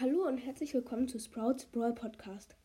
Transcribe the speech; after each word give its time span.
Hallo 0.00 0.26
und 0.26 0.38
herzlich 0.38 0.72
willkommen 0.72 1.08
zu 1.08 1.18
Sprouts 1.18 1.66
Brawl 1.66 1.92
Podcast. 1.92 2.56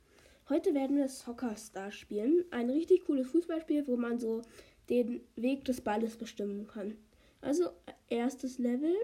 Heute 0.48 0.74
werden 0.74 0.96
wir 0.96 1.10
Soccer 1.10 1.54
Star 1.58 1.92
spielen. 1.92 2.46
Ein 2.50 2.70
richtig 2.70 3.04
cooles 3.04 3.28
Fußballspiel, 3.28 3.88
wo 3.88 3.98
man 3.98 4.20
so 4.20 4.42
den 4.90 5.20
Weg 5.36 5.66
des 5.66 5.82
Balles 5.82 6.16
bestimmen 6.16 6.66
kann. 6.66 6.96
Also 7.42 7.72
erstes 8.08 8.58
Level, 8.58 8.96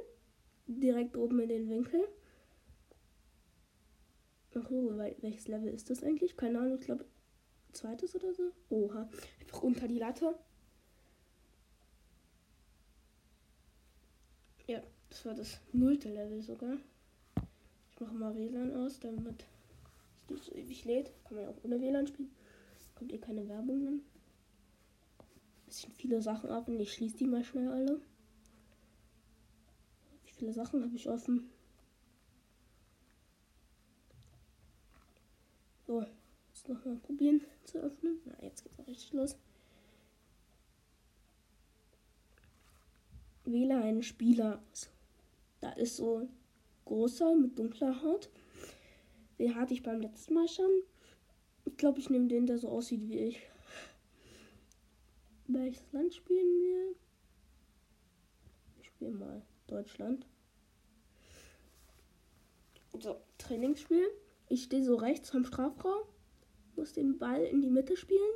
direkt 0.65 1.17
oben 1.17 1.41
in 1.41 1.49
den 1.49 1.69
Winkel. 1.69 2.07
Ach 4.55 4.69
welches 4.69 5.49
Level 5.49 5.67
ist 5.67 5.89
das 5.89 6.01
eigentlich? 6.01 6.37
Keine 6.37 6.59
Ahnung, 6.59 6.77
ich 6.79 6.85
glaube 6.85 7.03
zweites 7.73 8.15
oder 8.15 8.33
so. 8.33 8.49
Oha, 8.69 9.09
einfach 9.41 9.61
unter 9.61 9.89
die 9.89 9.99
Latte. 9.99 10.39
Ja, 14.67 14.81
das 15.09 15.25
war 15.25 15.33
das 15.33 15.59
nullte 15.73 16.07
Level 16.07 16.41
sogar. 16.41 16.77
Mache 18.01 18.15
mal 18.15 18.35
WLAN 18.35 18.75
aus, 18.75 18.99
damit 18.99 19.45
es 20.23 20.29
nicht 20.31 20.43
so 20.43 20.55
ewig 20.55 20.85
lädt. 20.85 21.11
Kann 21.23 21.35
man 21.35 21.43
ja 21.43 21.49
auch 21.51 21.63
ohne 21.63 21.79
WLAN 21.79 22.07
spielen. 22.07 22.31
Kommt 22.95 23.13
eh 23.13 23.19
keine 23.19 23.47
Werbung 23.47 23.85
dann. 23.85 24.01
Bisschen 25.67 25.93
viele 25.93 26.19
Sachen 26.19 26.49
ab 26.49 26.67
und 26.67 26.79
ich 26.79 26.91
schließe 26.93 27.17
die 27.17 27.27
mal 27.27 27.43
schnell 27.43 27.69
alle. 27.69 28.01
Wie 30.25 30.31
viele 30.31 30.51
Sachen 30.51 30.83
habe 30.83 30.95
ich 30.95 31.07
offen? 31.07 31.49
So, 35.85 36.03
jetzt 36.47 36.69
nochmal 36.69 36.95
probieren 36.95 37.41
zu 37.65 37.77
öffnen. 37.77 38.19
Na, 38.25 38.33
jetzt 38.41 38.63
geht's 38.63 38.79
auch 38.79 38.87
richtig 38.87 39.13
los. 39.13 39.35
Wähle 43.45 43.75
einen 43.75 44.01
Spieler 44.01 44.59
aus. 44.71 44.89
Da 45.59 45.71
ist 45.73 45.97
so 45.97 46.27
großer 46.85 47.35
mit 47.35 47.57
dunkler 47.57 48.01
Haut. 48.01 48.29
Den 49.39 49.55
hatte 49.55 49.73
ich 49.73 49.83
beim 49.83 50.01
letzten 50.01 50.33
Mal 50.33 50.47
schon. 50.47 50.71
Ich 51.65 51.77
glaube, 51.77 51.99
ich 51.99 52.09
nehme 52.09 52.27
den, 52.27 52.45
der 52.45 52.57
so 52.57 52.69
aussieht 52.69 53.07
wie 53.07 53.19
ich. 53.19 53.41
Welches 55.47 55.91
Land 55.91 56.13
spielen 56.13 56.59
wir? 56.59 56.95
Ich 58.81 58.87
spiele 58.87 59.11
mal 59.11 59.41
Deutschland. 59.67 60.25
So, 62.99 63.17
Trainingsspiel. 63.37 64.07
Ich 64.49 64.63
stehe 64.63 64.83
so 64.83 64.95
rechts 64.95 65.29
vom 65.29 65.45
Strafraum, 65.45 66.03
muss 66.75 66.93
den 66.93 67.17
Ball 67.17 67.43
in 67.43 67.61
die 67.61 67.69
Mitte 67.69 67.95
spielen. 67.95 68.33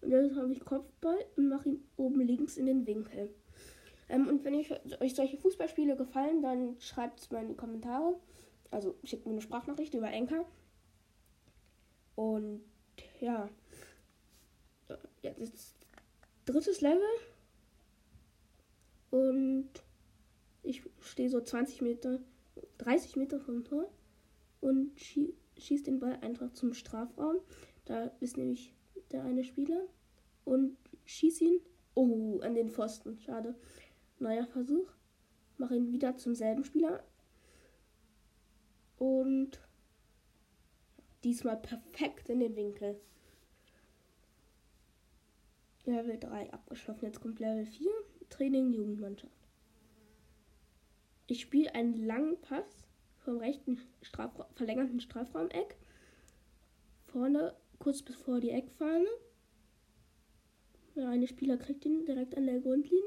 Und 0.00 0.12
jetzt 0.12 0.36
habe 0.36 0.52
ich 0.52 0.64
Kopfball 0.64 1.18
und 1.36 1.48
mache 1.48 1.70
ihn 1.70 1.84
oben 1.96 2.20
links 2.20 2.56
in 2.56 2.66
den 2.66 2.86
Winkel. 2.86 3.34
Ähm, 4.08 4.28
und 4.28 4.44
wenn 4.44 4.54
ich, 4.54 4.70
euch 5.00 5.14
solche 5.14 5.36
Fußballspiele 5.36 5.96
gefallen, 5.96 6.42
dann 6.42 6.80
schreibt 6.80 7.20
es 7.20 7.30
mal 7.30 7.42
in 7.42 7.48
die 7.48 7.56
Kommentare. 7.56 8.18
Also 8.70 8.96
schickt 9.04 9.26
mir 9.26 9.32
eine 9.32 9.40
Sprachnachricht 9.40 9.94
über 9.94 10.10
Enker. 10.10 10.44
Und 12.14 12.62
ja. 13.20 13.48
Jetzt 15.22 15.40
ist 15.40 15.76
drittes 16.44 16.80
Level. 16.80 17.02
Und 19.10 19.70
ich 20.62 20.82
stehe 21.00 21.30
so 21.30 21.40
20 21.40 21.80
Meter, 21.82 22.20
30 22.78 23.16
Meter 23.16 23.40
vom 23.40 23.64
Tor 23.64 23.90
und 24.60 24.98
schie 24.98 25.34
schießt 25.56 25.86
den 25.86 25.98
Ball 25.98 26.18
einfach 26.20 26.52
zum 26.52 26.72
Strafraum. 26.72 27.36
Da 27.84 28.10
ist 28.20 28.36
nämlich 28.36 28.72
der 29.10 29.24
eine 29.24 29.44
Spieler 29.44 29.86
und 30.44 30.76
schieß 31.04 31.40
ihn. 31.40 31.60
Oh, 31.94 32.38
an 32.42 32.54
den 32.54 32.70
Pfosten. 32.70 33.18
Schade. 33.18 33.56
Neuer 34.20 34.46
Versuch. 34.46 34.90
Mach 35.56 35.70
ihn 35.70 35.92
wieder 35.92 36.16
zum 36.16 36.34
selben 36.34 36.64
Spieler. 36.64 37.04
Und 38.96 39.60
diesmal 41.24 41.56
perfekt 41.56 42.28
in 42.28 42.40
den 42.40 42.56
Winkel. 42.56 43.00
Level 45.84 46.18
3 46.18 46.52
abgeschlossen. 46.52 47.06
Jetzt 47.06 47.20
kommt 47.20 47.40
Level 47.40 47.66
4. 47.66 47.90
Training 48.28 48.72
Jugendmannschaft. 48.72 49.32
Ich 51.26 51.40
spiele 51.40 51.74
einen 51.74 51.94
langen 51.94 52.40
Pass 52.40 52.86
vom 53.18 53.38
rechten 53.38 53.78
Strafra 54.02 54.48
verlängerten 54.54 55.00
Strafraumeck. 55.00 55.76
Vorne 57.06 57.54
kurz 57.78 58.02
bevor 58.02 58.40
die 58.40 58.50
Eckfahne. 58.50 59.08
Der 60.94 61.08
eine 61.08 61.26
Spieler 61.26 61.56
kriegt 61.56 61.84
ihn 61.84 62.04
direkt 62.04 62.36
an 62.36 62.46
der 62.46 62.60
Grundlinie. 62.60 63.04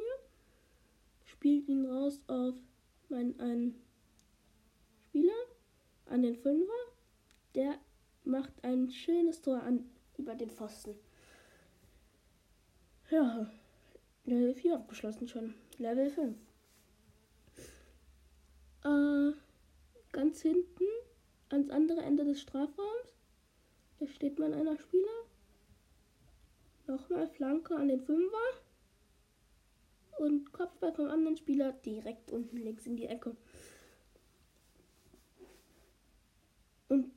Spielt 1.41 1.68
ihn 1.69 1.88
raus 1.88 2.22
auf 2.28 2.53
meinen 3.09 3.40
einen 3.40 3.81
Spieler, 5.07 5.34
an 6.06 6.22
den 6.22 6.35
Fünfer. 6.35 6.72
Der 7.56 7.79
macht 8.24 8.63
ein 8.63 8.91
schönes 8.91 9.41
Tor 9.41 9.63
an 9.63 9.90
über 10.19 10.35
den 10.35 10.52
Pfosten. 10.52 10.94
Ja, 13.09 13.52
Level 14.25 14.53
4 14.53 14.75
abgeschlossen 14.75 15.28
schon. 15.28 15.56
Level 15.79 16.12
5. 16.12 16.38
Äh, 18.84 19.31
ganz 20.12 20.44
hinten 20.44 20.85
ans 21.50 21.72
andere 21.72 22.02
Ende 22.02 22.23
des 22.23 22.40
Strafraums. 22.40 23.16
Da 24.00 24.06
steht 24.06 24.38
mein 24.38 24.53
einer 24.53 24.78
Spieler. 24.78 25.25
Nochmal 26.85 27.28
Flanke 27.29 27.75
an 27.75 27.88
den 27.88 28.03
Fünfer. 28.06 28.62
Und 30.17 30.51
Kopfball 30.53 30.94
vom 30.94 31.09
anderen 31.09 31.38
Spieler 31.38 31.72
direkt 31.72 32.31
unten 32.31 32.57
links 32.57 32.85
in 32.85 32.95
die 32.95 33.07
Ecke. 33.07 33.35
Und 36.89 37.11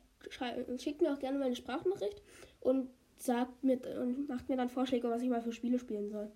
schickt 0.78 1.02
mir 1.02 1.12
auch 1.12 1.18
gerne 1.18 1.38
mal 1.38 1.46
eine 1.46 1.56
Sprachnachricht 1.56 2.22
und 2.60 2.88
sagt 3.16 3.62
mir 3.62 3.78
und 4.00 4.28
macht 4.28 4.48
mir 4.48 4.56
dann 4.56 4.70
Vorschläge, 4.70 5.08
was 5.10 5.22
ich 5.22 5.28
mal 5.28 5.42
für 5.42 5.52
Spiele 5.52 5.78
spielen 5.78 6.10
soll. 6.10 6.30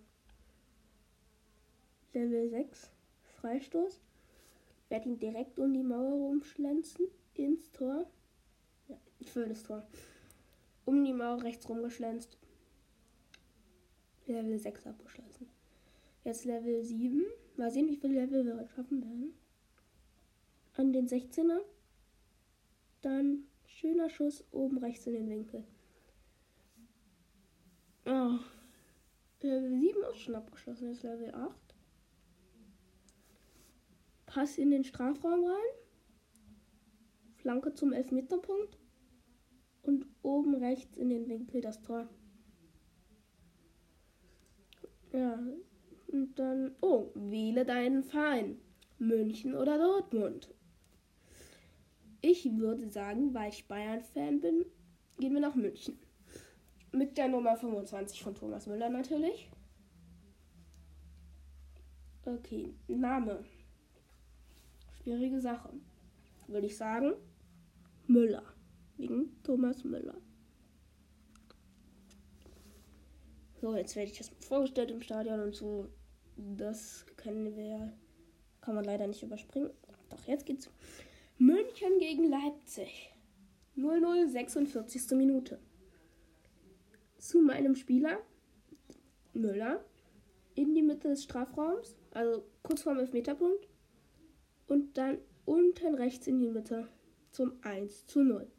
Level 2.12 2.48
6, 2.50 2.90
Freistoß. 3.40 4.00
Werde 4.88 5.08
ihn 5.08 5.18
direkt 5.18 5.58
um 5.58 5.72
die 5.72 5.82
Mauer 5.82 6.12
rumschlänzen 6.12 7.06
ins 7.34 7.70
Tor. 7.72 8.06
Ja, 8.88 8.96
das 9.46 9.62
Tor. 9.62 9.86
Um 10.84 11.04
die 11.04 11.12
Mauer 11.12 11.42
rechts 11.42 11.68
rumgeschlänzt. 11.68 12.38
Level 14.26 14.58
6 14.58 14.86
abgeschlossen. 14.86 15.48
Jetzt 16.24 16.44
Level 16.44 16.82
7. 16.82 17.24
Mal 17.56 17.70
sehen, 17.70 17.88
wie 17.88 17.96
viele 17.96 18.24
Level 18.24 18.44
wir 18.44 18.68
schaffen 18.68 19.02
werden. 19.02 19.34
An 20.74 20.92
den 20.92 21.08
16er. 21.08 21.60
Dann 23.00 23.44
schöner 23.66 24.08
Schuss 24.10 24.44
oben 24.52 24.78
rechts 24.78 25.06
in 25.06 25.14
den 25.14 25.30
Winkel. 25.30 25.64
Oh. 28.06 28.38
Level 29.40 29.78
7 29.78 30.02
ist 30.12 30.18
schon 30.18 30.34
abgeschlossen. 30.34 30.88
Jetzt 30.88 31.02
Level 31.02 31.34
8. 31.34 31.54
Pass 34.26 34.58
in 34.58 34.70
den 34.70 34.84
Strafraum 34.84 35.44
rein. 35.44 35.74
Flanke 37.36 37.72
zum 37.74 37.92
Elfmeterpunkt. 37.92 38.78
Und 39.82 40.06
oben 40.22 40.54
rechts 40.54 40.98
in 40.98 41.08
den 41.08 41.28
Winkel 41.28 41.60
das 41.60 41.80
Tor. 41.80 42.08
Ja, 45.12 45.42
und 46.08 46.38
dann, 46.38 46.74
oh, 46.80 47.10
wähle 47.14 47.64
deinen 47.64 48.02
Verein. 48.02 48.58
München 48.98 49.54
oder 49.54 49.78
Dortmund. 49.78 50.52
Ich 52.20 52.44
würde 52.56 52.90
sagen, 52.90 53.32
weil 53.32 53.50
ich 53.50 53.68
Bayern-Fan 53.68 54.40
bin, 54.40 54.66
gehen 55.18 55.34
wir 55.34 55.40
nach 55.40 55.54
München. 55.54 55.98
Mit 56.90 57.16
der 57.16 57.28
Nummer 57.28 57.56
25 57.56 58.22
von 58.22 58.34
Thomas 58.34 58.66
Müller 58.66 58.88
natürlich. 58.88 59.50
Okay, 62.24 62.74
Name. 62.88 63.44
Schwierige 65.02 65.40
Sache. 65.40 65.70
Würde 66.48 66.66
ich 66.66 66.76
sagen, 66.76 67.12
Müller. 68.06 68.42
Wegen 68.96 69.40
Thomas 69.44 69.84
Müller. 69.84 70.16
So, 73.60 73.76
jetzt 73.76 73.96
werde 73.96 74.10
ich 74.10 74.18
das 74.18 74.30
vorgestellt 74.40 74.90
im 74.90 75.00
Stadion 75.00 75.40
und 75.40 75.54
so. 75.54 75.88
Das 76.38 77.04
können 77.16 77.56
wir, 77.56 77.92
kann 78.60 78.74
man 78.74 78.84
leider 78.84 79.06
nicht 79.06 79.22
überspringen. 79.22 79.70
Doch, 80.08 80.26
jetzt 80.26 80.46
geht's. 80.46 80.70
München 81.36 81.98
gegen 81.98 82.30
Leipzig. 82.30 83.12
0-0, 83.76 84.28
46. 84.28 85.10
Minute 85.12 85.58
zu 87.18 87.40
meinem 87.40 87.74
Spieler, 87.74 88.18
Müller, 89.34 89.84
in 90.54 90.74
die 90.74 90.82
Mitte 90.82 91.08
des 91.08 91.24
Strafraums, 91.24 91.96
also 92.12 92.44
kurz 92.62 92.82
vor 92.82 92.94
dem 92.94 93.00
Elfmeterpunkt, 93.00 93.68
und 94.66 94.96
dann 94.96 95.18
unten 95.44 95.94
rechts 95.94 96.26
in 96.26 96.40
die 96.40 96.48
Mitte 96.48 96.88
zum 97.30 97.52
1 97.62 98.06
zu 98.06 98.22
0. 98.22 98.50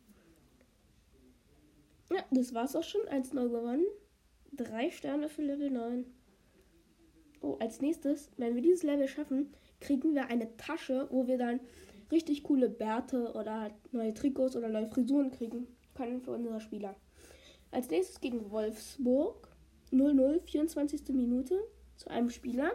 Ja, 2.12 2.26
das 2.31 2.54
war's 2.54 2.76
auch 2.76 2.84
schon. 2.84 3.02
1-0 3.02 3.50
gewonnen. 3.50 3.86
Drei 4.52 4.90
Sterne 4.90 5.30
für 5.30 5.44
Level 5.44 5.70
9. 5.70 6.06
Oh, 7.42 7.56
als 7.60 7.82
nächstes, 7.82 8.30
wenn 8.38 8.56
wir 8.56 8.62
dieses 8.62 8.84
Level 8.84 9.08
schaffen, 9.08 9.54
kriegen 9.80 10.14
wir 10.14 10.28
eine 10.28 10.56
Tasche, 10.58 11.08
wo 11.10 11.28
wir 11.28 11.38
dann 11.38 11.60
richtig 12.12 12.44
coole 12.44 12.70
Bärte 12.70 13.34
oder 13.34 13.72
neue 13.92 14.14
Trikots 14.14 14.56
oder 14.56 14.70
neue 14.70 14.88
Frisuren 14.88 15.32
kriegen 15.32 15.68
können 15.94 16.22
für 16.22 16.32
unsere 16.32 16.60
Spieler. 16.60 16.96
Als 17.72 17.90
nächstes 17.90 18.20
gegen 18.20 18.50
Wolfsburg 18.52 19.48
0-0, 19.92 20.42
24. 20.42 21.10
Minute 21.10 21.60
zu 21.96 22.10
einem 22.10 22.30
Spieler. 22.30 22.72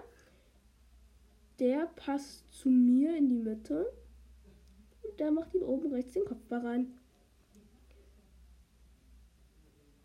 Der 1.59 1.87
passt 1.97 2.53
zu 2.53 2.69
mir 2.69 3.17
in 3.17 3.29
die 3.29 3.39
Mitte. 3.39 3.93
Und 5.03 5.21
der 5.21 5.31
macht 5.31 5.55
ihn 5.55 5.63
oben 5.63 5.93
rechts 5.93 6.13
den 6.13 6.25
Kopfball 6.25 6.67
rein. 6.67 6.99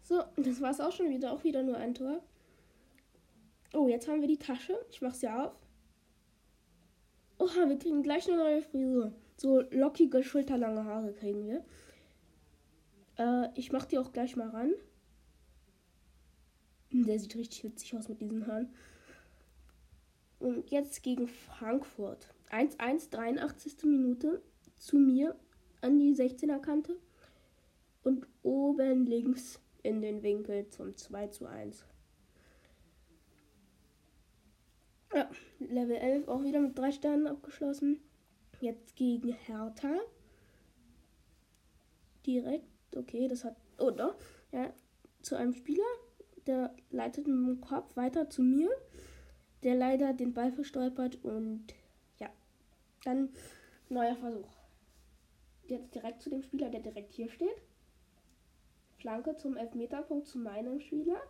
So, 0.03 0.23
das 0.37 0.61
war 0.61 0.71
es 0.71 0.79
auch 0.79 0.91
schon 0.91 1.09
wieder. 1.09 1.31
Auch 1.31 1.43
wieder 1.43 1.63
nur 1.63 1.77
ein 1.77 1.93
Tor. 1.93 2.21
Oh, 3.73 3.87
jetzt 3.87 4.07
haben 4.07 4.21
wir 4.21 4.27
die 4.27 4.37
Tasche. 4.37 4.73
Ich 4.89 5.01
mache 5.01 5.15
sie 5.15 5.27
auf. 5.27 5.53
Oha, 7.37 7.69
wir 7.69 7.77
kriegen 7.77 8.03
gleich 8.03 8.27
eine 8.27 8.37
neue 8.37 8.61
Frisur. 8.61 9.13
So 9.37 9.61
lockige, 9.71 10.23
schulterlange 10.23 10.83
Haare 10.83 11.13
kriegen 11.13 11.47
wir. 11.47 11.63
Äh, 13.17 13.49
ich 13.55 13.71
mache 13.71 13.87
die 13.87 13.97
auch 13.97 14.11
gleich 14.11 14.35
mal 14.35 14.49
ran. 14.49 14.73
Der 16.91 17.19
sieht 17.19 17.35
richtig 17.35 17.63
witzig 17.63 17.95
aus 17.95 18.09
mit 18.09 18.19
diesen 18.19 18.47
Haaren. 18.47 18.73
Und 20.39 20.71
jetzt 20.71 21.03
gegen 21.03 21.27
Frankfurt. 21.27 22.27
1-1, 22.49 23.11
83. 23.11 23.83
Minute. 23.83 24.41
Zu 24.77 24.97
mir 24.97 25.35
an 25.81 25.99
die 25.99 26.15
16er 26.15 26.59
Kante. 26.59 26.95
Und 28.03 28.25
oben 28.43 29.05
links 29.05 29.61
in 29.83 30.01
den 30.01 30.23
Winkel 30.23 30.67
zum 30.69 30.95
2 30.95 31.27
zu 31.27 31.45
1. 31.45 31.85
Ja, 35.13 35.29
Level 35.59 35.95
11 35.95 36.27
auch 36.27 36.43
wieder 36.43 36.59
mit 36.59 36.77
drei 36.77 36.91
Sternen 36.91 37.27
abgeschlossen. 37.27 37.99
Jetzt 38.61 38.95
gegen 38.95 39.31
Hertha. 39.31 39.95
Direkt, 42.25 42.67
okay, 42.95 43.27
das 43.27 43.43
hat. 43.43 43.55
Oh, 43.79 43.89
doch. 43.89 44.15
Ja, 44.51 44.71
zu 45.21 45.35
einem 45.35 45.53
Spieler. 45.53 45.83
Der 46.45 46.75
leitet 46.91 47.27
mit 47.27 47.35
dem 47.35 47.61
Kopf 47.61 47.95
weiter 47.95 48.29
zu 48.29 48.43
mir. 48.43 48.69
Der 49.63 49.75
leider 49.75 50.13
den 50.13 50.33
Ball 50.33 50.51
verstolpert 50.51 51.23
und 51.23 51.73
ja, 52.19 52.29
dann 53.03 53.29
neuer 53.89 54.15
Versuch. 54.15 54.49
Jetzt 55.65 55.93
direkt 55.95 56.21
zu 56.21 56.29
dem 56.29 56.43
Spieler, 56.43 56.69
der 56.69 56.81
direkt 56.81 57.13
hier 57.13 57.29
steht. 57.29 57.61
Flanke 58.97 59.35
zum 59.37 59.57
Elfmeterpunkt 59.57 60.27
zu 60.27 60.37
meinem 60.37 60.79
Spieler. 60.79 61.21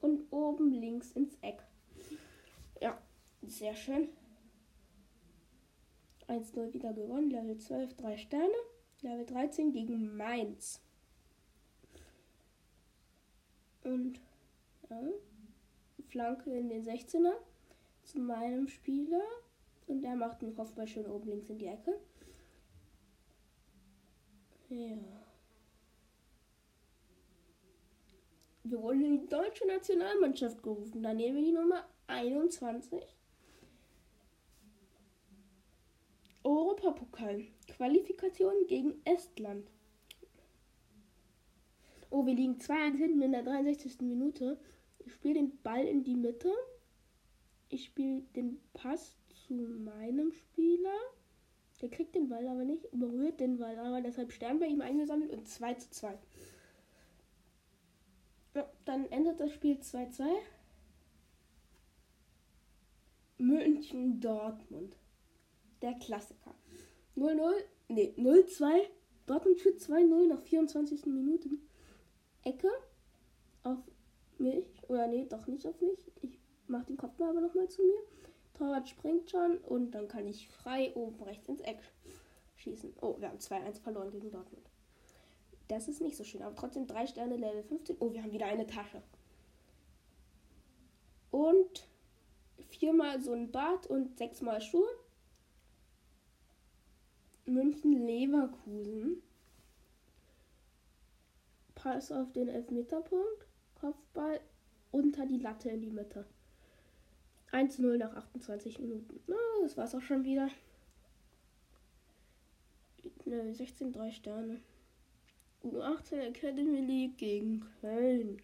Und 0.00 0.30
oben 0.30 0.70
links 0.70 1.12
ins 1.12 1.36
Eck. 1.40 1.65
Sehr 3.56 3.74
schön. 3.74 4.10
1-0 6.28 6.74
wieder 6.74 6.92
gewonnen. 6.92 7.30
Level 7.30 7.56
12, 7.56 7.94
3 7.94 8.18
Sterne. 8.18 8.54
Level 9.00 9.24
13 9.24 9.72
gegen 9.72 10.14
Mainz. 10.14 10.82
Und 13.82 14.20
ja, 14.90 15.00
Flanke 16.08 16.50
in 16.50 16.68
den 16.68 16.84
16er 16.84 17.32
zu 18.04 18.18
meinem 18.18 18.68
Spieler. 18.68 19.24
Und 19.86 20.02
der 20.02 20.16
macht 20.16 20.42
den 20.42 20.54
Kopfball 20.54 20.86
schön 20.86 21.06
oben 21.06 21.30
links 21.30 21.48
in 21.48 21.56
die 21.56 21.68
Ecke. 21.68 21.98
Ja. 24.68 24.98
Wir 28.64 28.82
wurden 28.82 29.02
in 29.02 29.20
die 29.22 29.28
deutsche 29.28 29.66
Nationalmannschaft 29.66 30.62
gerufen. 30.62 31.02
Da 31.02 31.14
nehmen 31.14 31.36
wir 31.36 31.44
die 31.44 31.52
Nummer 31.52 31.88
21. 32.08 33.15
Europapokal. 36.46 37.44
Qualifikation 37.66 38.54
gegen 38.68 38.94
Estland. 39.04 39.68
Oh, 42.08 42.24
wir 42.24 42.34
liegen 42.34 42.58
2-1 42.58 42.96
hinten 42.96 43.22
in 43.22 43.32
der 43.32 43.42
63. 43.42 44.00
Minute. 44.02 44.56
Ich 45.00 45.12
spiele 45.12 45.34
den 45.34 45.60
Ball 45.62 45.84
in 45.84 46.04
die 46.04 46.14
Mitte. 46.14 46.52
Ich 47.68 47.86
spiele 47.86 48.22
den 48.36 48.60
Pass 48.74 49.16
zu 49.46 49.54
meinem 49.54 50.30
Spieler. 50.30 50.96
Der 51.82 51.90
kriegt 51.90 52.14
den 52.14 52.28
Ball 52.28 52.46
aber 52.46 52.64
nicht, 52.64 52.88
berührt 52.92 53.40
den 53.40 53.58
Ball 53.58 53.78
aber, 53.78 54.00
deshalb 54.00 54.32
Stern 54.32 54.60
bei 54.60 54.66
ihm 54.66 54.80
eingesammelt 54.80 55.32
und 55.32 55.46
2 55.48 55.74
zu 55.74 55.90
2. 55.90 56.18
Ja, 58.54 58.70
dann 58.84 59.10
endet 59.10 59.40
das 59.40 59.52
Spiel 59.52 59.76
2-2. 59.76 60.24
München 63.36 64.20
Dortmund. 64.20 64.96
Der 65.82 65.94
Klassiker. 65.94 66.54
0-0, 67.16 67.52
nee, 67.88 68.14
0-2. 68.16 68.82
Dortmund 69.26 69.60
führt 69.60 69.80
2-0 69.80 70.28
nach 70.28 70.40
24 70.42 71.06
Minuten. 71.06 71.68
Ecke 72.44 72.70
auf 73.62 73.78
mich. 74.38 74.64
Oder 74.88 75.08
nee, 75.08 75.26
doch 75.28 75.46
nicht 75.46 75.66
auf 75.66 75.80
mich. 75.80 75.98
Ich 76.22 76.38
mache 76.68 76.86
den 76.86 76.96
Kopfball 76.96 77.30
aber 77.30 77.40
nochmal 77.40 77.68
zu 77.68 77.82
mir. 77.82 78.00
Torwart 78.54 78.88
springt 78.88 79.30
schon 79.30 79.58
und 79.58 79.90
dann 79.90 80.08
kann 80.08 80.26
ich 80.26 80.48
frei 80.48 80.92
oben 80.94 81.22
rechts 81.22 81.48
ins 81.48 81.60
Eck 81.60 81.78
schießen. 82.56 82.94
Oh, 83.00 83.16
wir 83.18 83.28
haben 83.28 83.38
2-1 83.38 83.80
verloren 83.80 84.10
gegen 84.10 84.30
Dortmund. 84.30 84.70
Das 85.68 85.88
ist 85.88 86.00
nicht 86.00 86.16
so 86.16 86.24
schön, 86.24 86.42
aber 86.42 86.54
trotzdem 86.54 86.86
3 86.86 87.06
Sterne 87.06 87.36
Level 87.36 87.62
15. 87.64 87.96
Oh, 87.98 88.12
wir 88.12 88.22
haben 88.22 88.32
wieder 88.32 88.46
eine 88.46 88.66
Tasche. 88.66 89.02
Und 91.30 91.86
viermal 92.68 93.20
so 93.20 93.32
ein 93.32 93.50
Bart 93.50 93.86
und 93.88 94.16
sechsmal 94.16 94.60
Schuhe. 94.60 94.88
München 97.46 98.06
Leverkusen. 98.06 99.22
Pass 101.74 102.10
auf 102.10 102.32
den 102.32 102.48
Elfmeterpunkt. 102.48 103.46
Kopfball 103.80 104.40
unter 104.90 105.26
die 105.26 105.38
Latte 105.38 105.70
in 105.70 105.82
die 105.82 105.90
Mitte. 105.90 106.26
1-0 107.52 107.96
nach 107.96 108.14
28 108.14 108.80
Minuten. 108.80 109.20
Na, 109.26 109.36
das 109.62 109.76
war's 109.76 109.94
auch 109.94 110.02
schon 110.02 110.24
wieder. 110.24 110.48
Ne, 113.24 113.54
16, 113.54 113.92
3 113.92 114.10
Sterne. 114.10 114.60
U18 115.62 116.16
Academy 116.18 116.80
League 116.80 117.18
gegen 117.18 117.64
Köln. 117.80 118.42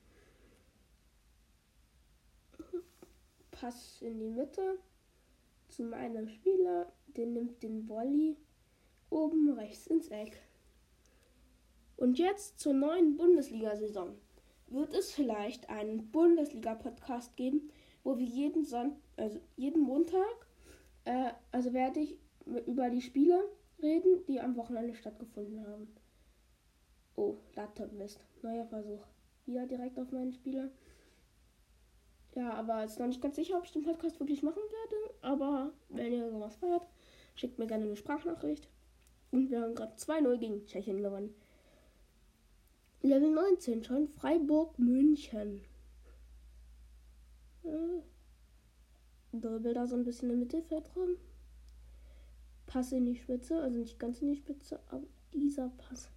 Pass 3.50 4.00
in 4.02 4.18
die 4.18 4.30
Mitte 4.30 4.78
zu 5.68 5.84
meinem 5.84 6.28
Spieler. 6.28 6.92
Der 7.08 7.26
nimmt 7.26 7.62
den 7.62 7.88
Volley 7.88 8.36
oben 9.12 9.52
rechts 9.52 9.86
ins 9.86 10.08
Eck. 10.08 10.40
Und 11.96 12.18
jetzt 12.18 12.58
zur 12.58 12.72
neuen 12.72 13.16
Bundesliga-Saison. 13.16 14.16
Wird 14.68 14.94
es 14.94 15.12
vielleicht 15.12 15.68
einen 15.68 16.10
Bundesliga-Podcast 16.10 17.36
geben, 17.36 17.70
wo 18.04 18.18
wir 18.18 18.26
jeden, 18.26 18.64
Son 18.64 18.96
also 19.16 19.38
jeden 19.56 19.82
Montag, 19.82 20.46
äh, 21.04 21.30
also 21.52 21.72
werde 21.72 22.00
ich 22.00 22.16
über 22.66 22.90
die 22.90 23.02
Spiele 23.02 23.38
reden, 23.80 24.24
die 24.26 24.40
am 24.40 24.56
Wochenende 24.56 24.94
stattgefunden 24.94 25.66
haben. 25.66 25.94
Oh, 27.14 27.36
Laptop 27.54 27.92
Mist. 27.92 28.20
Neuer 28.42 28.66
Versuch. 28.66 29.04
Wieder 29.46 29.66
direkt 29.66 29.98
auf 29.98 30.10
meinen 30.10 30.32
Spieler. 30.32 30.70
Ja, 32.34 32.54
aber 32.54 32.82
es 32.82 32.92
ist 32.92 32.98
noch 32.98 33.06
nicht 33.06 33.20
ganz 33.20 33.36
sicher, 33.36 33.58
ob 33.58 33.64
ich 33.64 33.72
den 33.72 33.82
Podcast 33.82 34.18
wirklich 34.18 34.42
machen 34.42 34.62
werde. 34.62 35.14
Aber 35.20 35.72
wenn 35.90 36.12
ihr 36.12 36.30
sowas 36.30 36.56
feiert, 36.56 36.86
schickt 37.34 37.58
mir 37.58 37.66
gerne 37.66 37.84
eine 37.84 37.96
Sprachnachricht. 37.96 38.68
Und 39.32 39.50
wir 39.50 39.62
haben 39.62 39.74
gerade 39.74 39.96
2-0 39.96 40.38
gegen 40.38 40.66
Tschechien 40.66 41.02
gewonnen. 41.02 41.34
Level 43.00 43.30
19 43.30 43.82
schon. 43.82 44.08
Freiburg, 44.08 44.78
München. 44.78 45.62
Äh, 47.64 48.02
Dribbel 49.32 49.74
da 49.74 49.86
so 49.86 49.96
ein 49.96 50.04
bisschen 50.04 50.30
im 50.30 50.40
Mittelfeldraum. 50.40 51.16
Pass 52.66 52.92
in 52.92 53.06
die 53.06 53.16
Spitze, 53.16 53.60
also 53.60 53.78
nicht 53.78 53.98
ganz 53.98 54.20
in 54.20 54.28
die 54.28 54.36
Spitze, 54.36 54.78
aber 54.88 55.04
dieser 55.32 55.70
Pass. 55.70 56.10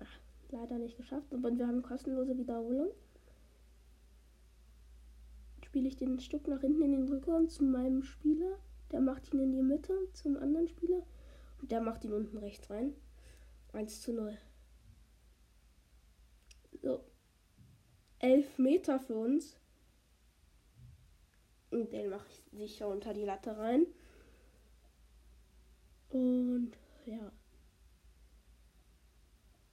Ach, 0.00 0.20
leider 0.50 0.78
nicht 0.78 0.96
geschafft, 0.96 1.32
aber 1.32 1.56
wir 1.56 1.66
haben 1.66 1.82
kostenlose 1.82 2.36
Wiederholung. 2.36 2.90
Spiele 5.64 5.88
ich 5.88 5.96
den 5.96 6.18
Stück 6.18 6.48
nach 6.48 6.60
hinten 6.60 6.82
in 6.82 6.92
den 6.92 7.08
Rückraum 7.08 7.48
zu 7.48 7.62
meinem 7.62 8.02
Spieler. 8.02 8.58
Der 8.90 9.00
macht 9.00 9.32
ihn 9.32 9.40
in 9.40 9.52
die 9.52 9.62
Mitte 9.62 9.94
zum 10.12 10.36
anderen 10.36 10.66
Spieler. 10.66 11.02
Der 11.62 11.80
macht 11.80 12.04
ihn 12.04 12.12
unten 12.12 12.38
rechts 12.38 12.70
rein. 12.70 12.94
1 13.72 14.02
zu 14.02 14.12
0. 14.12 14.36
So. 16.82 17.04
11 18.18 18.58
Meter 18.58 19.00
für 19.00 19.14
uns. 19.14 19.56
Und 21.70 21.92
den 21.92 22.10
mache 22.10 22.26
ich 22.28 22.58
sicher 22.58 22.88
unter 22.88 23.14
die 23.14 23.24
Latte 23.24 23.56
rein. 23.56 23.86
Und 26.10 26.72
ja. 27.06 27.32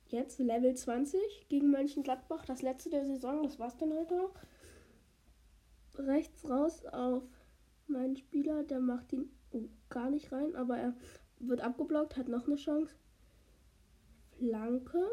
Jetzt 0.10 0.39
Level 0.39 0.74
20 0.75 1.20
gegen 1.50 1.72
Mönchengladbach. 1.72 2.46
Das 2.46 2.62
letzte 2.62 2.89
der 2.89 3.06
Saison. 3.06 3.44
Das 3.44 3.60
war's 3.60 3.77
dann 3.77 3.94
heute 3.94 4.22
auch. 4.22 4.36
Rechts 5.96 6.48
raus 6.48 6.86
auf 6.86 7.24
meinen 7.88 8.15
Spieler. 8.15 8.63
Der 8.63 8.79
macht 8.79 9.12
ihn 9.12 9.29
oh, 9.51 9.65
gar 9.89 10.10
nicht 10.10 10.32
rein. 10.32 10.56
Aber 10.56 10.77
er 10.77 10.94
wird 11.39 11.62
abgeblockt, 11.62 12.17
hat 12.17 12.27
noch 12.27 12.48
eine 12.48 12.56
Chance. 12.56 12.96
Flanke. 14.38 15.06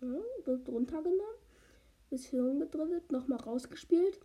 Ja, 0.00 0.20
wird 0.44 0.68
runtergenommen. 0.68 1.38
Bisschen 2.10 2.60
gedribbelt, 2.60 3.10
nochmal 3.12 3.40
rausgespielt. 3.40 4.20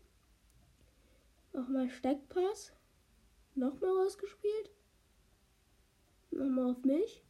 Nochmal 1.52 1.90
Steckpass. 1.90 2.74
Nochmal 3.56 3.92
rausgespielt. 3.92 4.72
Nochmal 6.32 6.72
auf 6.72 6.84
mich. 6.84 7.24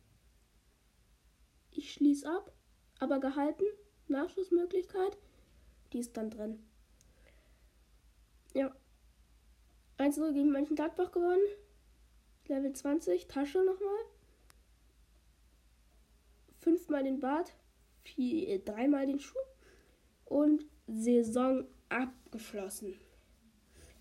Ich 1.72 1.94
schließe 1.94 2.30
ab, 2.30 2.54
aber 3.00 3.20
gehalten. 3.20 3.66
Nachschussmöglichkeit. 4.08 5.18
Die 5.92 6.00
ist 6.00 6.16
dann 6.16 6.30
drin. 6.30 6.64
Ja. 8.54 8.74
1-0 9.98 10.34
gegen 10.34 10.52
Mönchengladbach 10.52 11.12
gewonnen. 11.12 11.42
Level 12.48 12.74
20. 12.74 13.28
Tasche 13.28 13.64
nochmal. 13.64 14.06
Fünfmal 16.60 17.04
den 17.04 17.20
Bart. 17.20 17.54
Vier, 18.02 18.50
äh, 18.50 18.60
dreimal 18.60 19.06
den 19.06 19.20
Schuh. 19.20 19.38
Und 20.26 20.66
Saison 20.88 21.66
abgeschlossen. 21.90 22.96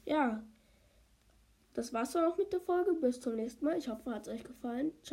Ja. 0.05 0.45
Das 1.75 1.93
war's 1.93 2.13
dann 2.13 2.31
auch 2.31 2.37
mit 2.37 2.53
der 2.53 2.61
Folge. 2.61 2.93
Bis 2.95 3.21
zum 3.21 3.37
nächsten 3.37 3.65
Mal. 3.65 3.79
Ich 3.79 3.89
hoffe, 3.89 4.13
hat 4.13 4.27
es 4.27 4.33
euch 4.33 4.45
gefallen. 4.45 4.93
Ciao. 5.03 5.11